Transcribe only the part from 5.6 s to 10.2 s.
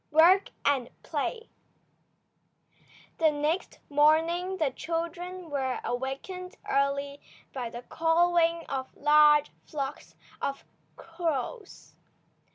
awakened early by the cawing of large flocks